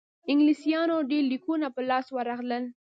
[0.29, 2.63] انګلیسیانو ته ډېر لیکونه په لاس ورغلل.